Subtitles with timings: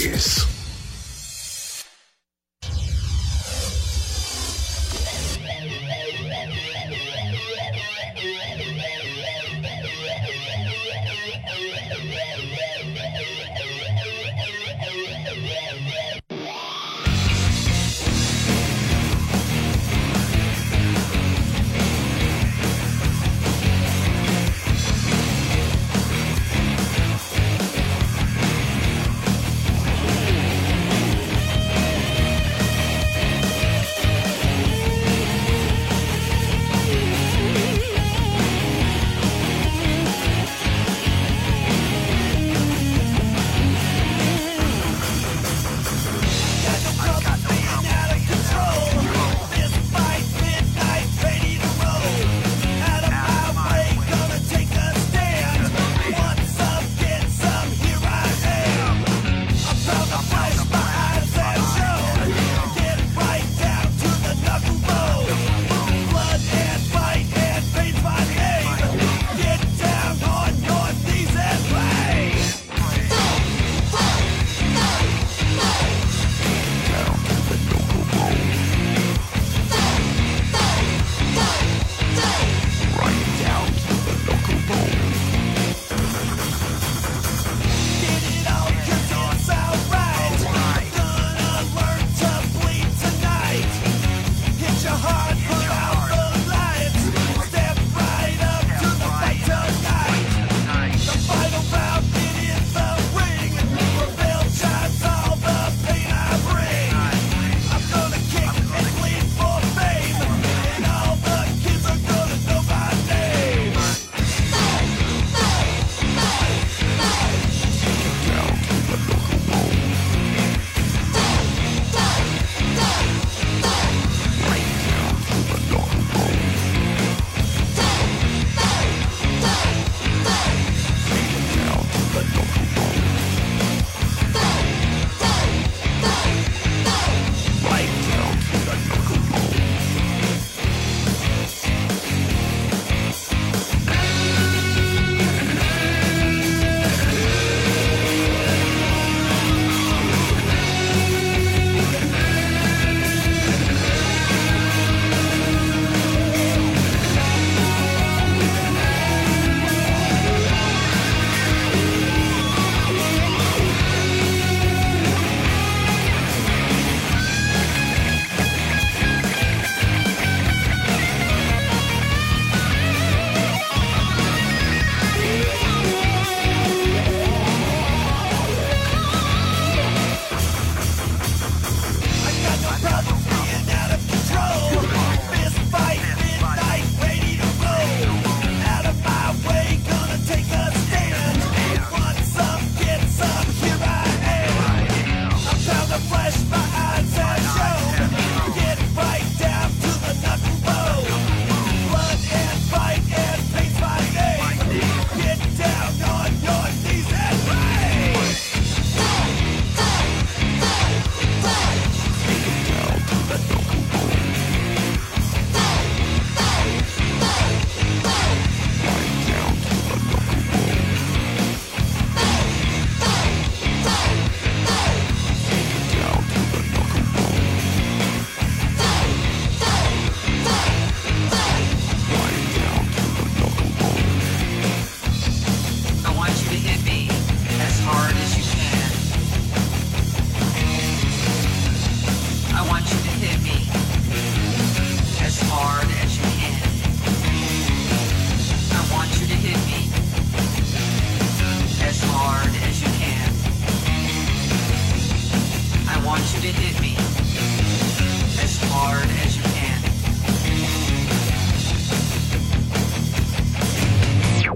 [0.00, 0.39] Local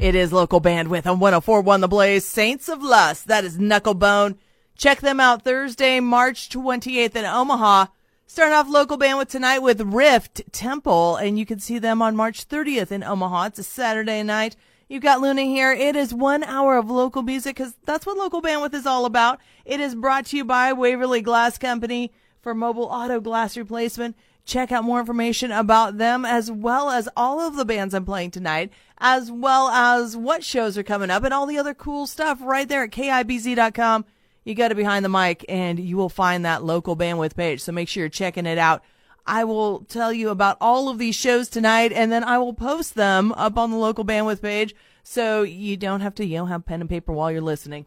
[0.05, 2.27] It is local bandwidth on 1041 The Blaze.
[2.27, 3.27] Saints of Lust.
[3.27, 4.37] That is Knucklebone.
[4.77, 7.87] Check them out Thursday, March 28th in Omaha.
[8.27, 12.47] Starting off local bandwidth tonight with Rift Temple, and you can see them on March
[12.47, 13.47] 30th in Omaha.
[13.47, 14.57] It's a Saturday night.
[14.91, 15.73] You've got Luna here.
[15.73, 19.41] It is one hour of local music because that's what local bandwidth is all about.
[19.65, 24.17] It is brought to you by Waverly Glass Company for mobile auto glass replacement.
[24.45, 28.33] Check out more information about them as well as all of the bands I'm playing
[28.33, 28.71] tonight,
[29.05, 32.69] as well as what shows are coming up and all the other cool stuff right
[32.69, 34.05] there at KIBZ.com
[34.45, 37.63] you go to behind the mic and you will find that local bandwidth page.
[37.63, 38.83] So make sure you're checking it out.
[39.27, 42.95] I will tell you about all of these shows tonight and then I will post
[42.95, 46.67] them up on the local bandwidth page so you don't have to, you know, have
[46.67, 47.87] pen and paper while you're listening.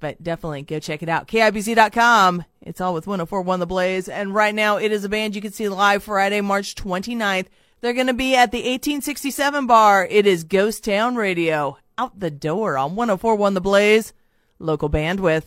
[0.00, 1.28] But definitely go check it out.
[1.28, 2.44] KIBZ.com.
[2.60, 4.08] It's all with 1041 The Blaze.
[4.08, 7.46] And right now it is a band you can see live Friday, March 29th.
[7.82, 10.06] They're going to be at the 1867 bar.
[10.08, 11.78] It is Ghost Town Radio.
[11.98, 14.12] Out the door on 1041 The Blaze
[14.60, 15.46] local bandwidth.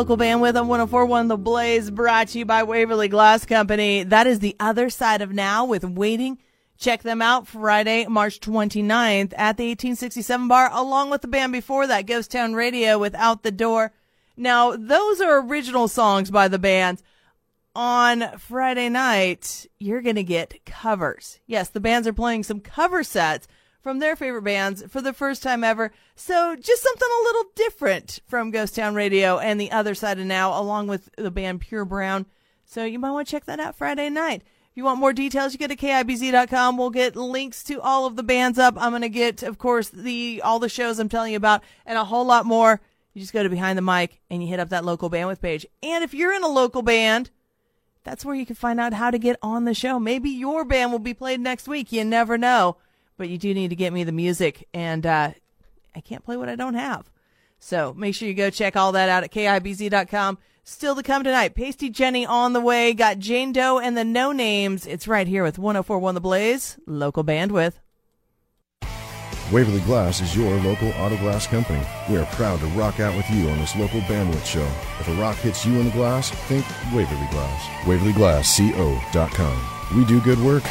[0.00, 4.02] Local bandwidth on 1041 The Blaze brought to you by Waverly Glass Company.
[4.02, 6.38] That is the other side of now with waiting.
[6.78, 11.86] Check them out Friday, March 29th at the 1867 bar, along with the band before
[11.86, 13.92] that, Ghost Town Radio with Out the Door.
[14.38, 17.02] Now, those are original songs by the bands.
[17.74, 21.40] On Friday night, you're going to get covers.
[21.46, 23.46] Yes, the bands are playing some cover sets
[23.82, 25.92] from their favorite bands for the first time ever.
[26.14, 30.26] So just something a little different from Ghost Town Radio and the other side of
[30.26, 32.26] now, along with the band Pure Brown.
[32.64, 34.42] So you might want to check that out Friday night.
[34.70, 36.76] If you want more details, you go to KIBZ.com.
[36.76, 38.74] We'll get links to all of the bands up.
[38.78, 41.98] I'm going to get, of course, the, all the shows I'm telling you about and
[41.98, 42.80] a whole lot more.
[43.12, 45.66] You just go to behind the mic and you hit up that local bandwidth page.
[45.82, 47.30] And if you're in a local band,
[48.04, 49.98] that's where you can find out how to get on the show.
[49.98, 51.90] Maybe your band will be played next week.
[51.90, 52.76] You never know.
[53.20, 55.32] But you do need to get me the music and, uh,
[55.94, 57.10] I can't play what I don't have.
[57.58, 60.38] So make sure you go check all that out at KIBZ.com.
[60.64, 62.94] Still to come tonight, Pasty Jenny on the way.
[62.94, 64.86] Got Jane Doe and the No Names.
[64.86, 67.74] It's right here with 1041 The Blaze, local bandwidth.
[69.52, 71.86] Waverly Glass is your local auto glass company.
[72.08, 74.66] We are proud to rock out with you on this local bandwidth show.
[74.98, 77.66] If a rock hits you in the glass, think Waverly Glass.
[77.84, 79.98] WaverlyGlassCO.com.
[79.98, 80.62] We do good work.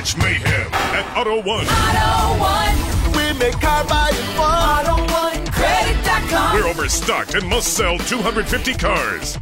[0.00, 0.22] Baby!
[0.22, 1.66] Mayhem at Auto One.
[1.66, 3.12] Auto One.
[3.14, 4.86] We make car buying fun.
[4.86, 5.46] Auto One.
[5.52, 6.54] Credit.com.
[6.54, 9.38] We're overstocked and must sell 250 cars.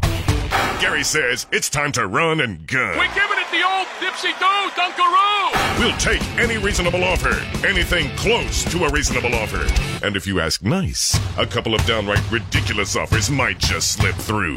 [0.81, 2.97] Gary says it's time to run and gun.
[2.97, 5.79] We're giving it the old dipsy do dunkaroo.
[5.79, 7.35] We'll take any reasonable offer,
[7.67, 9.67] anything close to a reasonable offer.
[10.05, 14.57] And if you ask nice, a couple of downright ridiculous offers might just slip through.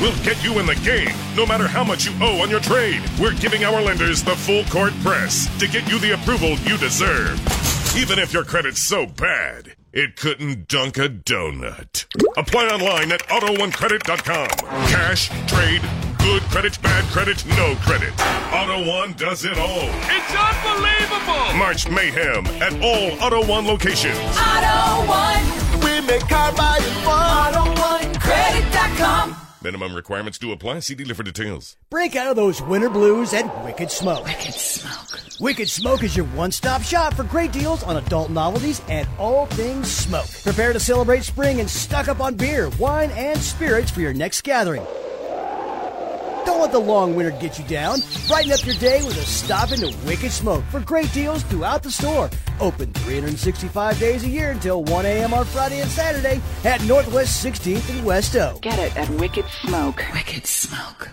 [0.00, 3.02] We'll get you in the game, no matter how much you owe on your trade.
[3.20, 7.40] We're giving our lenders the full court press to get you the approval you deserve.
[7.96, 12.06] Even if your credit's so bad, it couldn't dunk a donut.
[12.36, 14.48] Apply online at AutoOneCredit.com.
[14.88, 15.82] Cash, trade,
[16.18, 18.12] good credit, bad credit, no credit.
[18.52, 19.88] Auto One does it all.
[20.08, 21.58] It's unbelievable.
[21.58, 24.18] March Mayhem at all Auto One locations.
[24.18, 25.80] Auto One.
[25.84, 27.54] We make car buying fun.
[27.54, 28.14] Auto One.
[28.20, 29.41] Credit.com.
[29.62, 30.80] Minimum requirements do apply.
[30.80, 31.76] See dealer for details.
[31.88, 34.24] Break out of those winter blues and Wicked Smoke.
[34.24, 35.20] Wicked Smoke.
[35.40, 39.88] Wicked Smoke is your one-stop shop for great deals on adult novelties and all things
[39.88, 40.26] smoke.
[40.42, 44.42] Prepare to celebrate spring and stock up on beer, wine, and spirits for your next
[44.42, 44.84] gathering.
[46.44, 48.00] Don't let the long winter get you down.
[48.26, 51.90] Brighten up your day with a stop into Wicked Smoke for great deals throughout the
[51.90, 52.30] store.
[52.60, 55.34] Open 365 days a year until 1 a.m.
[55.34, 58.58] on Friday and Saturday at Northwest 16th and West O.
[58.62, 60.02] Get it at Wicked Smoke.
[60.12, 61.08] Wicked Smoke.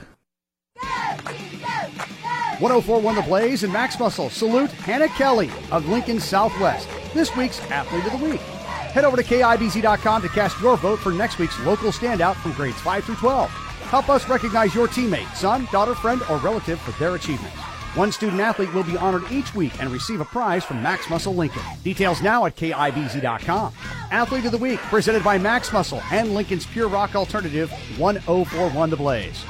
[2.59, 8.05] 1041 The Blaze and Max Muscle salute Hannah Kelly of Lincoln Southwest, this week's Athlete
[8.05, 8.41] of the Week.
[8.41, 12.81] Head over to KIBZ.com to cast your vote for next week's local standout from grades
[12.81, 13.68] 5 through 12.
[13.89, 17.51] Help us recognize your teammate, son, daughter, friend, or relative for their achievement.
[17.95, 21.33] One student athlete will be honored each week and receive a prize from Max Muscle
[21.33, 21.63] Lincoln.
[21.83, 23.73] Details now at KIBZ.com.
[24.11, 28.95] Athlete of the Week, presented by Max Muscle and Lincoln's Pure Rock Alternative, 1041 The
[28.95, 29.43] Blaze.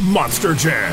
[0.00, 0.92] Monster Jam,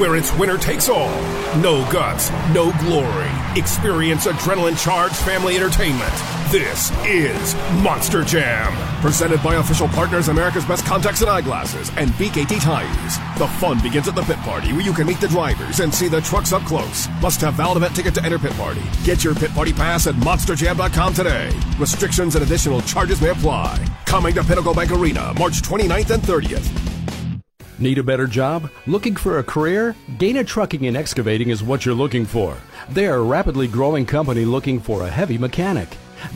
[0.00, 1.10] where it's winner takes all.
[1.58, 3.28] No guts, no glory.
[3.54, 6.10] Experience adrenaline charged family entertainment.
[6.50, 8.72] This is Monster Jam,
[9.02, 13.18] presented by official partners America's Best Contacts and Eyeglasses and BKT Tires.
[13.38, 16.08] The fun begins at the pit party where you can meet the drivers and see
[16.08, 17.08] the trucks up close.
[17.20, 18.82] Must have valid event ticket to enter pit party.
[19.04, 21.50] Get your pit party pass at monsterjam.com today.
[21.78, 23.84] Restrictions and additional charges may apply.
[24.06, 26.90] Coming to Pinnacle Bank Arena March 29th and 30th.
[27.80, 28.70] Need a better job?
[28.86, 29.96] Looking for a career?
[30.18, 32.54] Gaina Trucking and Excavating is what you're looking for.
[32.90, 35.88] They are a rapidly growing company looking for a heavy mechanic.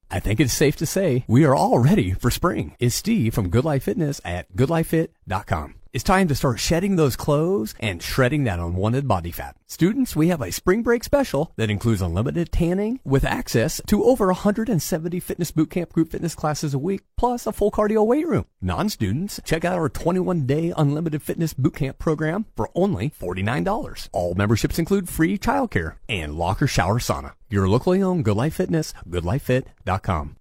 [0.10, 2.78] I think it's safe to say we are all ready for spring.
[2.80, 5.77] Is Steve from Good Life Fitness at goodlifefit.com.
[5.98, 9.56] It's time to start shedding those clothes and shredding that unwanted body fat.
[9.66, 14.28] Students, we have a spring break special that includes unlimited tanning with access to over
[14.28, 18.46] 170 fitness bootcamp group fitness classes a week, plus a full cardio weight room.
[18.62, 24.10] Non-students, check out our 21-day unlimited fitness bootcamp program for only $49.
[24.12, 27.34] All memberships include free childcare and locker shower sauna.
[27.50, 30.36] Your locally owned Good Life Fitness, goodlifefit.com.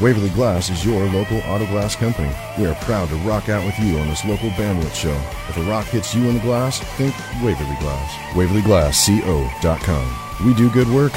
[0.00, 2.30] Waverly Glass is your local auto glass company.
[2.58, 5.14] We are proud to rock out with you on this local bandwidth show.
[5.48, 8.12] If a rock hits you in the glass, think Waverly Glass.
[8.34, 10.46] WaverlyGlassCO.com.
[10.46, 11.12] We do good work.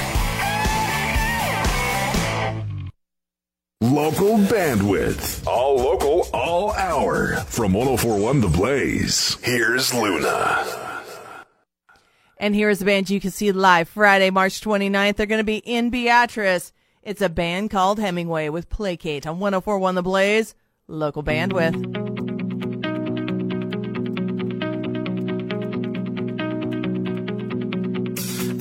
[3.82, 5.46] Local bandwidth.
[5.48, 7.36] All local, all hour.
[7.48, 10.84] From 1041 The Blaze, here's Luna.
[12.40, 15.16] And here's a band you can see live Friday, March 29th.
[15.16, 16.72] They're going to be in Beatrice.
[17.08, 20.56] It's a band called Hemingway with Placate on 1041 The Blaze,
[20.90, 21.78] local bandwidth.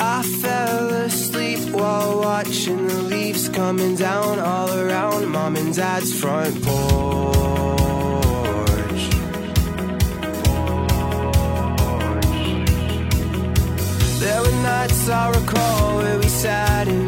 [0.00, 6.54] I fell asleep while watching the leaves coming down all around mom and dad's front
[6.62, 6.76] porch.
[14.20, 17.05] There were nights I recall where we sat in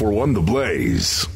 [0.00, 1.29] 1041 The Blaze.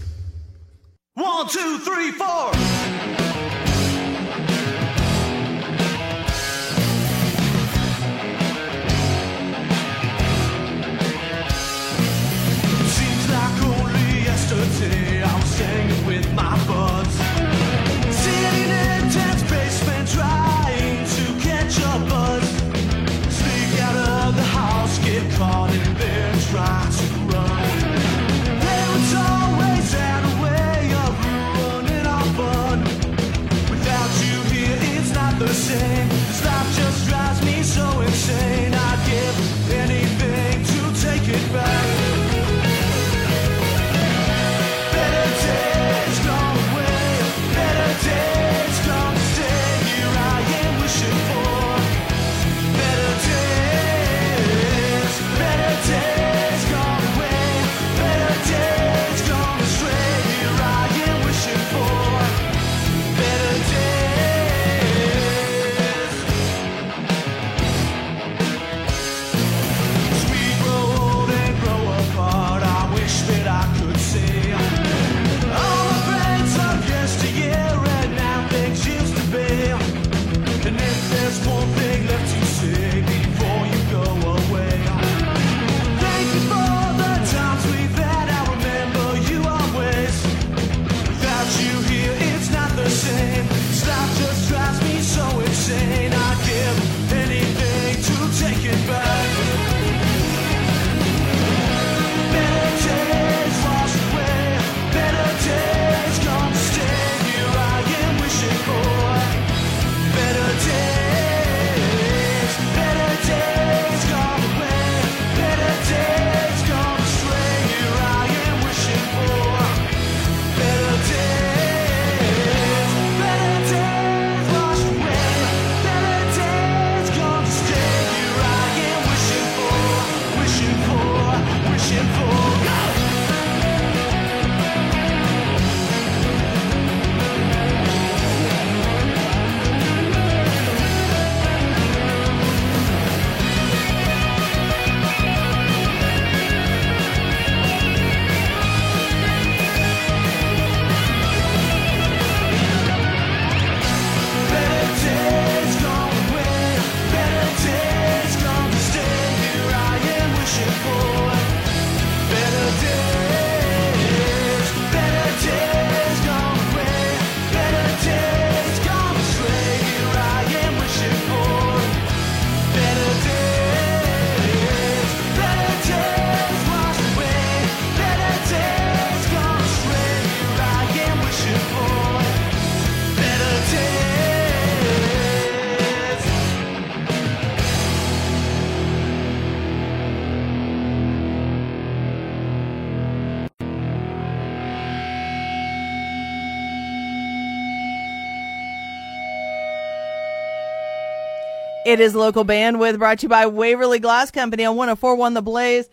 [201.94, 205.88] It is local bandwidth brought to you by Waverly Glass Company on 1041 The Blaze.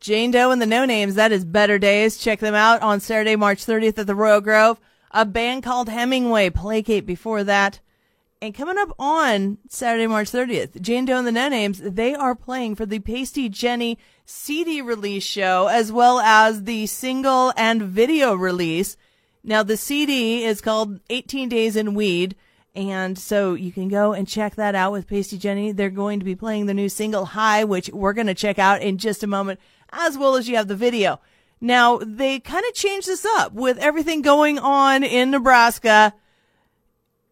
[0.00, 2.18] Jane Doe and the No Names, that is Better Days.
[2.18, 4.80] Check them out on Saturday, March 30th at the Royal Grove.
[5.12, 7.78] A band called Hemingway, Placate before that.
[8.40, 12.34] And coming up on Saturday, March 30th, Jane Doe and the No Names, they are
[12.34, 18.34] playing for the Pasty Jenny CD release show as well as the single and video
[18.34, 18.96] release.
[19.44, 22.34] Now the CD is called 18 Days in Weed.
[22.74, 25.72] And so you can go and check that out with Pasty Jenny.
[25.72, 28.80] They're going to be playing the new single High, which we're going to check out
[28.80, 31.20] in just a moment, as well as you have the video.
[31.60, 36.14] Now, they kind of changed this up with everything going on in Nebraska.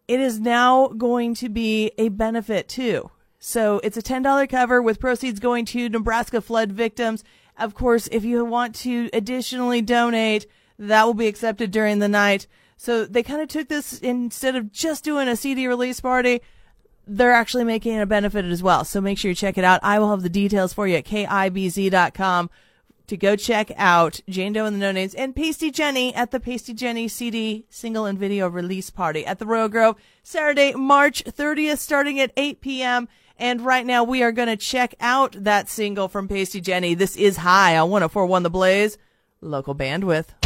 [0.07, 3.09] It is now going to be a benefit too.
[3.39, 7.23] So it's a $10 cover with proceeds going to Nebraska flood victims.
[7.57, 10.45] Of course, if you want to additionally donate,
[10.77, 12.45] that will be accepted during the night.
[12.81, 16.41] So they kind of took this instead of just doing a CD release party,
[17.05, 18.83] they're actually making it a benefit as well.
[18.85, 19.81] So make sure you check it out.
[19.83, 22.49] I will have the details for you at kibz.com
[23.05, 26.39] to go check out Jane Doe and the No Names and Pasty Jenny at the
[26.39, 31.77] Pasty Jenny CD single and video release party at the Royal Grove Saturday, March 30th,
[31.77, 33.07] starting at 8 p.m.
[33.37, 36.95] And right now we are going to check out that single from Pasty Jenny.
[36.95, 38.97] This is High on 1041 The Blaze,
[39.39, 40.40] local bandwidth.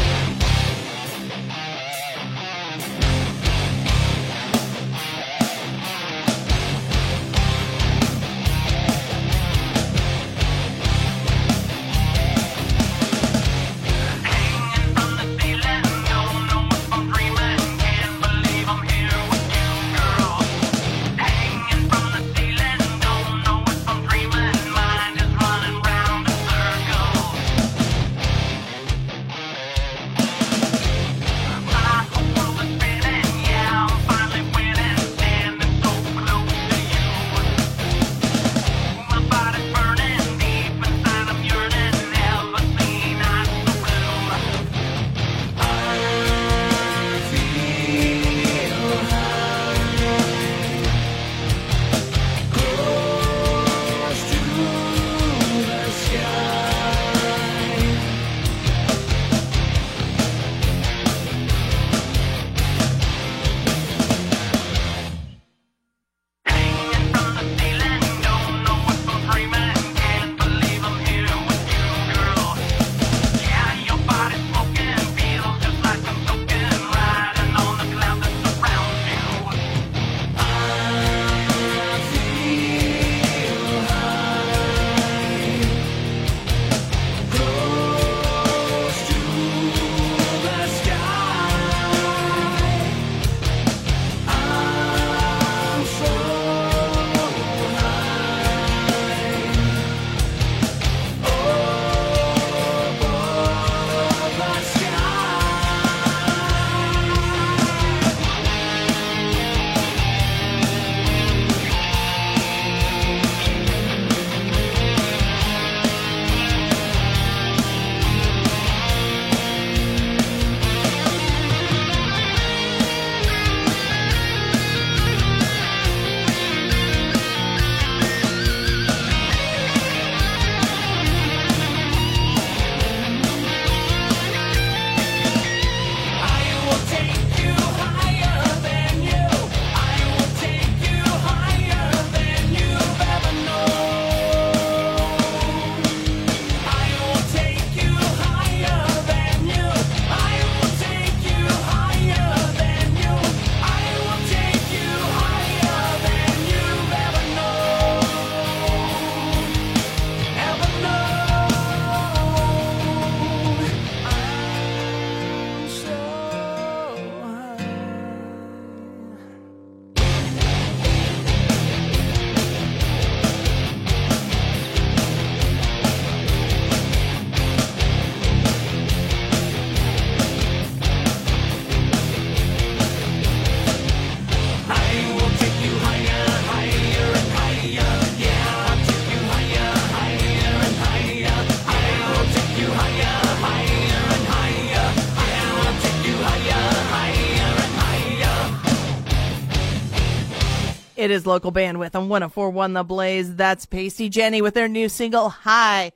[201.06, 203.36] It is local bandwidth on 1041 The Blaze.
[203.36, 205.92] That's Pasty Jenny with their new single, High,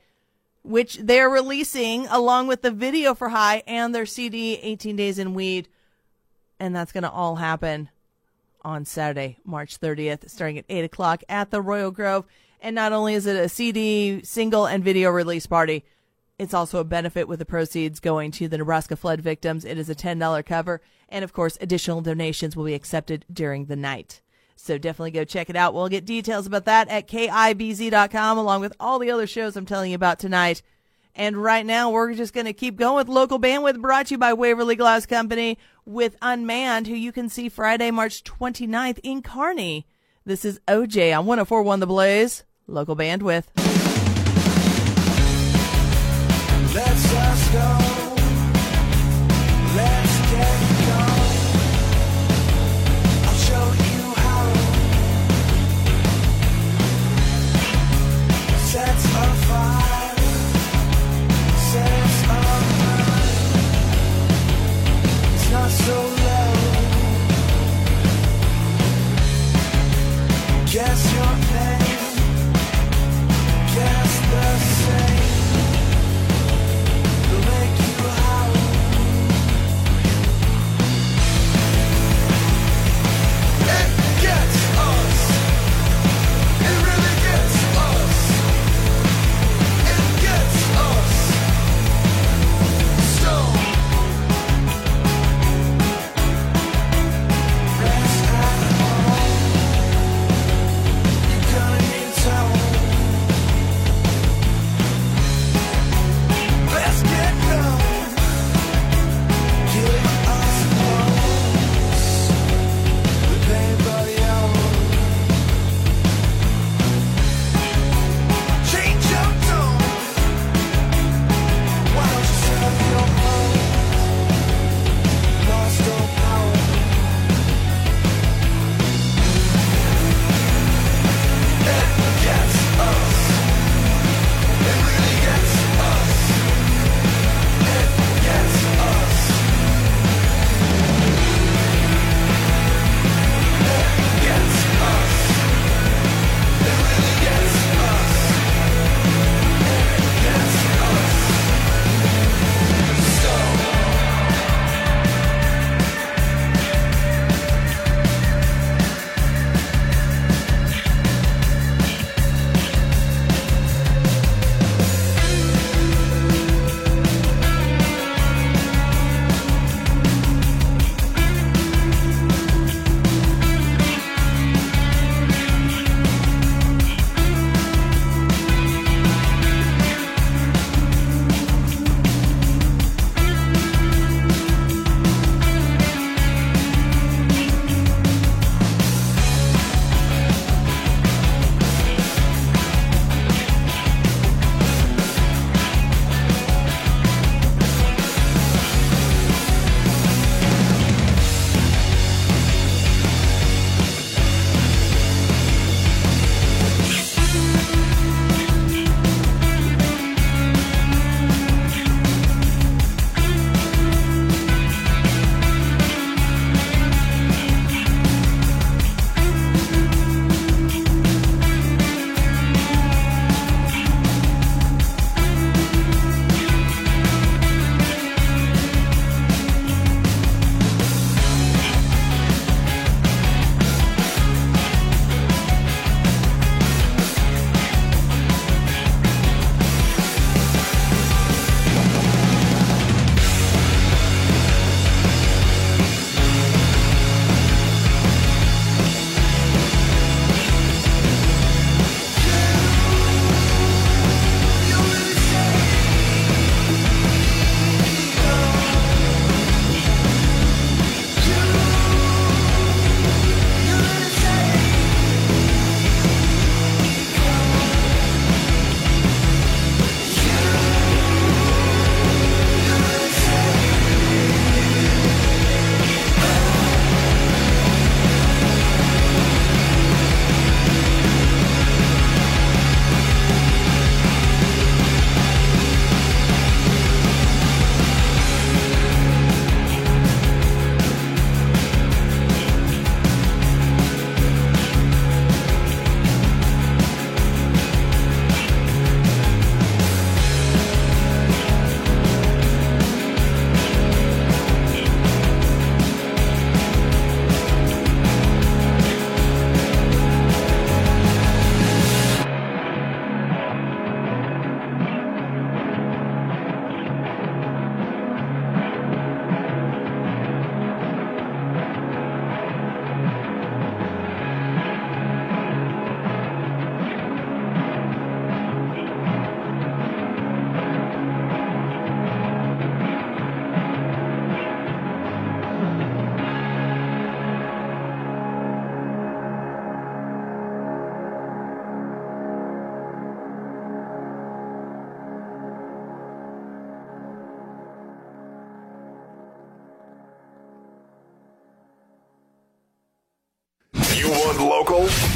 [0.62, 5.34] which they're releasing along with the video for High and their CD, 18 Days in
[5.34, 5.66] Weed.
[6.60, 7.90] And that's going to all happen
[8.62, 12.24] on Saturday, March 30th, starting at 8 o'clock at the Royal Grove.
[12.60, 15.84] And not only is it a CD, single, and video release party,
[16.38, 19.64] it's also a benefit with the proceeds going to the Nebraska flood victims.
[19.64, 20.80] It is a $10 cover.
[21.08, 24.20] And of course, additional donations will be accepted during the night.
[24.62, 25.72] So definitely go check it out.
[25.72, 29.90] We'll get details about that at KIBZ.com along with all the other shows I'm telling
[29.90, 30.62] you about tonight.
[31.14, 34.18] And right now, we're just going to keep going with local bandwidth brought to you
[34.18, 39.86] by Waverly Glass Company with Unmanned, who you can see Friday, March 29th in Kearney.
[40.24, 43.46] This is OJ on 1041 The Blaze, local bandwidth.
[46.74, 47.79] Let's just go.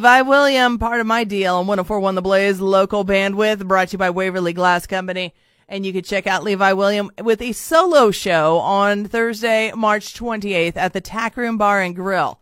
[0.00, 3.98] Levi William, part of my deal on 1041 The Blaze, local bandwidth, brought to you
[3.98, 5.34] by Waverly Glass Company.
[5.68, 10.78] And you can check out Levi William with a solo show on Thursday, March 28th
[10.78, 12.40] at the Tack Room Bar and Grill.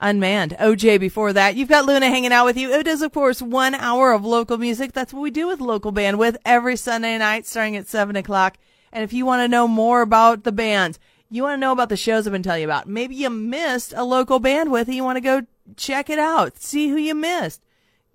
[0.00, 0.56] Unmanned.
[0.60, 1.56] OJ before that.
[1.56, 2.70] You've got Luna hanging out with you.
[2.70, 4.92] It is, of course, one hour of local music.
[4.92, 8.56] That's what we do with local bandwidth every Sunday night starting at 7 o'clock.
[8.92, 11.88] And if you want to know more about the bands, you want to know about
[11.88, 15.02] the shows I've been telling you about, maybe you missed a local bandwidth and you
[15.02, 15.42] want to go
[15.76, 17.62] check it out, see who you missed.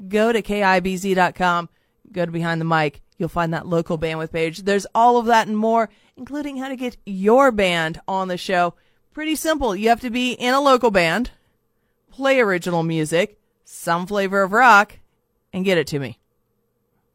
[0.08, 1.70] Go to KIBZ.com,
[2.12, 3.02] go to Behind the Mic.
[3.18, 4.60] You'll find that local bandwidth page.
[4.60, 8.76] There's all of that and more, including how to get your band on the show.
[9.14, 9.76] Pretty simple.
[9.76, 11.32] You have to be in a local band,
[12.10, 15.00] play original music, some flavor of rock,
[15.52, 16.18] and get it to me.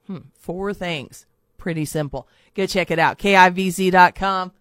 [0.07, 1.25] Hmm, four things.
[1.57, 2.29] Pretty simple.
[2.55, 3.19] Go check it out.
[3.19, 4.53] KIBZ.com.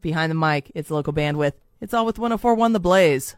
[0.00, 1.52] Behind the mic, it's local bandwidth.
[1.80, 3.36] It's all with 1041 The Blaze.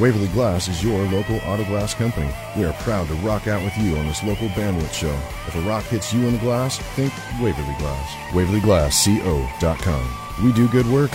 [0.00, 2.30] Waverly Glass is your local auto glass company.
[2.56, 5.14] We are proud to rock out with you on this local bandwidth show.
[5.46, 8.14] If a rock hits you in the glass, think Waverly Glass.
[8.32, 10.44] WaverlyGlassCO.com.
[10.44, 11.10] We do good work.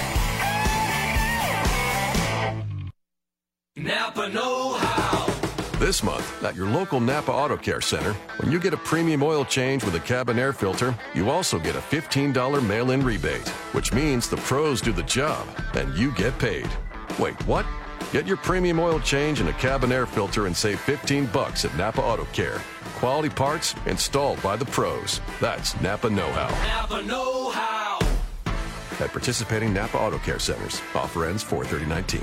[3.76, 5.26] Napa Know How.
[5.80, 9.44] This month, at your local Napa Auto Care Center, when you get a premium oil
[9.44, 13.92] change with a cabin air filter, you also get a $15 mail in rebate, which
[13.92, 16.70] means the pros do the job and you get paid.
[17.20, 17.66] Wait, what?
[18.12, 21.76] Get your premium oil change and a cabin air filter and save 15 bucks at
[21.76, 22.62] Napa Auto Care.
[22.96, 25.22] Quality parts installed by the pros.
[25.42, 26.50] That's Napa Know How.
[26.68, 28.00] Napa Know How.
[29.00, 30.82] At participating Napa Auto Care Centers.
[30.96, 32.22] Offer ends 43019.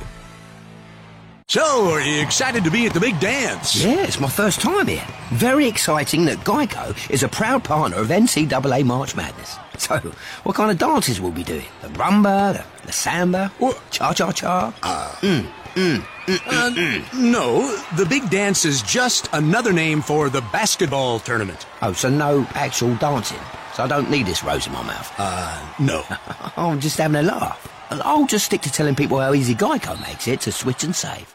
[1.47, 3.77] So, are you excited to be at the big dance?
[3.85, 5.07] Yeah, it's my first time here.
[5.31, 9.57] Very exciting that Geico is a proud partner of NCAA March Madness.
[9.77, 9.99] So,
[10.45, 11.67] what kind of dances will we be doing?
[11.83, 13.53] The rumba, the, the samba,
[13.91, 14.73] cha cha cha?
[15.21, 17.15] Mm, mm, mm, Uh, mm, mm.
[17.15, 21.67] no, the big dance is just another name for the basketball tournament.
[21.83, 23.39] Oh, so no actual dancing.
[23.75, 25.13] So I don't need this rose in my mouth.
[25.19, 26.05] Uh, no.
[26.57, 27.71] oh, I'm just having a laugh.
[27.91, 31.35] I'll just stick to telling people how easy Geico makes it to switch and save.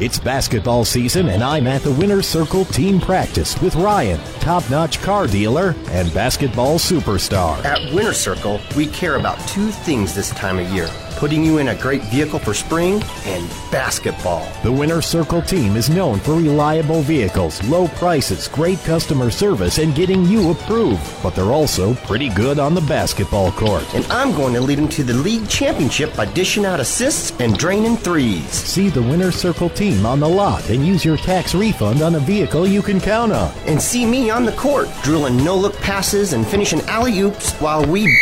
[0.00, 5.00] It's basketball season, and I'm at the Winner's Circle team practice with Ryan, top notch
[5.02, 7.64] car dealer and basketball superstar.
[7.64, 11.68] At Winner Circle, we care about two things this time of year putting you in
[11.68, 14.50] a great vehicle for spring and basketball.
[14.62, 19.94] The Winner's Circle team is known for reliable vehicles, low prices, great customer service, and
[19.94, 21.02] getting you approved.
[21.22, 23.92] But they're also pretty good on the basketball court.
[23.94, 27.56] And I'm going to lead them to the league championship by dishing out assists and
[27.56, 28.50] draining threes.
[28.50, 32.20] See the Winner's Circle team on the lot and use your tax refund on a
[32.20, 33.52] vehicle you can count on.
[33.66, 37.84] And see me on the court, drilling no look passes and finishing alley oops while
[37.84, 38.16] we.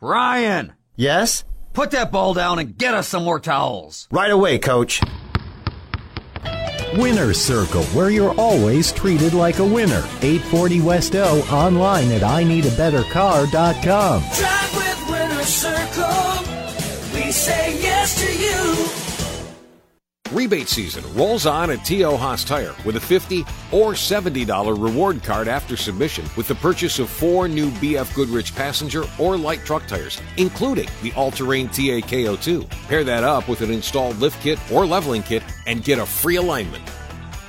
[0.00, 0.72] Ryan!
[0.96, 1.44] Yes?
[1.78, 4.08] Put that ball down and get us some more towels.
[4.10, 5.00] Right away, coach.
[6.96, 10.02] Winner's Circle, where you're always treated like a winner.
[10.20, 14.20] 840 West O, online at IneedABetterCar.com.
[14.20, 16.42] Drive with Winner Circle.
[17.14, 18.97] We say yes to you.
[20.32, 22.16] Rebate season rolls on at T.O.
[22.16, 23.40] Haas Tire with a 50
[23.72, 29.04] or $70 reward card after submission with the purchase of four new BF Goodrich passenger
[29.18, 32.68] or light truck tires, including the all-terrain T/A KO2.
[32.88, 36.36] Pair that up with an installed lift kit or leveling kit and get a free
[36.36, 36.84] alignment.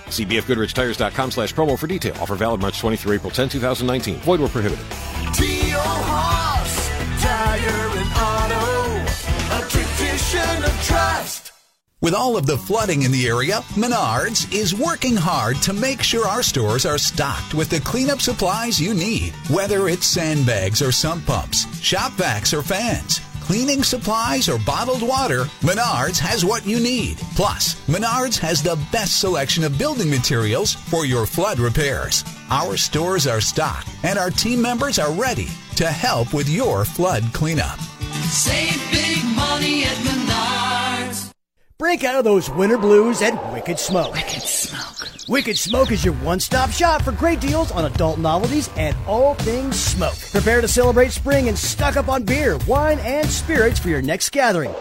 [0.10, 2.16] See bfgoodrichtires.com slash promo for detail.
[2.22, 4.16] Offer valid March 20 through April 10, 2019.
[4.22, 4.86] Void where prohibited.
[5.36, 5.78] T.O.
[5.78, 6.90] Haas,
[7.22, 11.49] tire and auto, a tradition of trust.
[12.02, 16.26] With all of the flooding in the area, Menards is working hard to make sure
[16.26, 19.34] our stores are stocked with the cleanup supplies you need.
[19.50, 25.44] Whether it's sandbags or sump pumps, shop vacs or fans, cleaning supplies or bottled water,
[25.60, 27.18] Menards has what you need.
[27.36, 32.24] Plus, Menards has the best selection of building materials for your flood repairs.
[32.50, 37.26] Our stores are stocked and our team members are ready to help with your flood
[37.34, 37.78] cleanup.
[38.32, 41.29] Save big money at Menards.
[41.80, 44.14] Break out of those winter blues at Wicked Smoke.
[44.14, 45.08] Wicked Smoke.
[45.30, 49.34] Wicked Smoke is your one stop shop for great deals on adult novelties and all
[49.36, 50.16] things smoke.
[50.34, 54.34] Prepare to celebrate spring and stock up on beer, wine, and spirits for your next
[54.34, 54.74] gathering.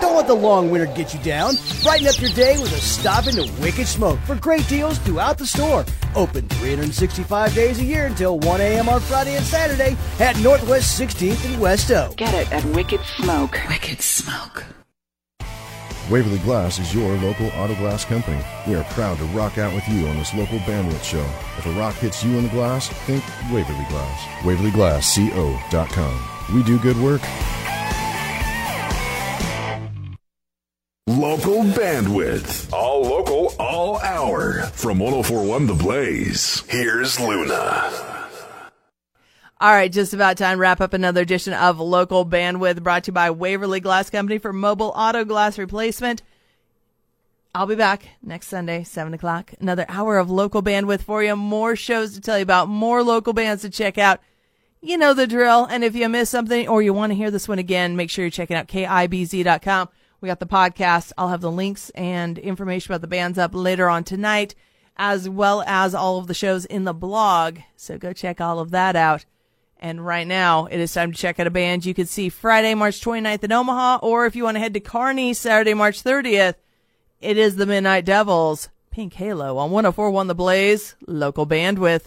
[0.00, 1.54] Don't let the long winter get you down.
[1.84, 5.46] Brighten up your day with a stop into Wicked Smoke for great deals throughout the
[5.46, 5.84] store.
[6.16, 8.88] Open 365 days a year until 1 a.m.
[8.88, 12.12] on Friday and Saturday at Northwest 16th and West O.
[12.16, 13.56] Get it at Wicked Smoke.
[13.68, 14.64] Wicked Smoke.
[16.08, 18.40] Waverly Glass is your local auto glass company.
[18.68, 21.26] We are proud to rock out with you on this local bandwidth show.
[21.58, 24.20] If a rock hits you in the glass, think Waverly Glass.
[24.42, 26.28] WaverlyGlassCO.com.
[26.54, 27.22] We do good work.
[31.08, 32.72] Local bandwidth.
[32.72, 34.66] All local, all hour.
[34.74, 38.15] From 1041 The Blaze, here's Luna.
[39.58, 43.08] All right, just about time to wrap up another edition of Local Bandwidth brought to
[43.08, 46.22] you by Waverly Glass Company for mobile auto glass replacement.
[47.54, 49.54] I'll be back next Sunday, 7 o'clock.
[49.58, 51.34] Another hour of local bandwidth for you.
[51.36, 54.20] More shows to tell you about, more local bands to check out.
[54.82, 55.64] You know the drill.
[55.64, 58.26] And if you miss something or you want to hear this one again, make sure
[58.26, 59.88] you're checking out KIBZ.com.
[60.20, 61.12] We got the podcast.
[61.16, 64.54] I'll have the links and information about the bands up later on tonight,
[64.98, 67.60] as well as all of the shows in the blog.
[67.74, 69.24] So go check all of that out.
[69.86, 72.74] And right now, it is time to check out a band you can see Friday,
[72.74, 76.56] March 29th in Omaha, or if you want to head to Kearney Saturday, March 30th,
[77.20, 82.06] it is the Midnight Devils, Pink Halo on 1041 The Blaze, local bandwidth.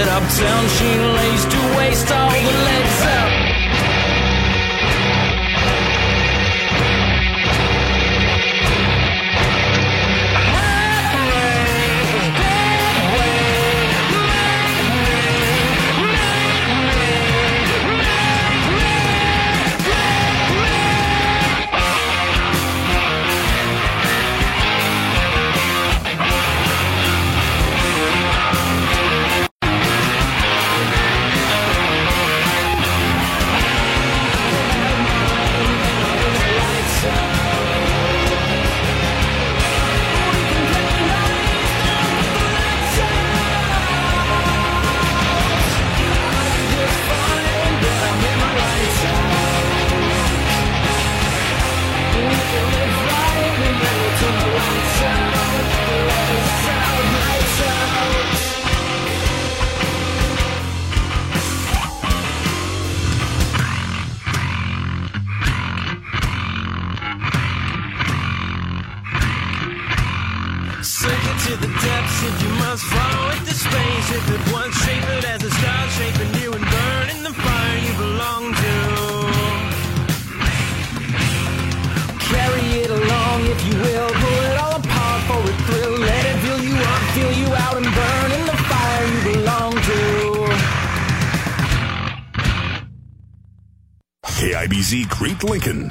[0.00, 1.55] it uptown, she lays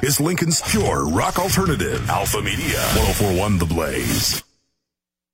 [0.06, 2.08] is Lincoln's pure rock alternative.
[2.08, 4.45] Alpha Media, 1041 The Blaze.